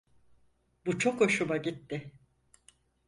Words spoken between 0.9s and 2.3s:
çok hoşuma gitti.